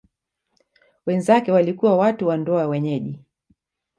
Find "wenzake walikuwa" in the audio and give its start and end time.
1.05-1.97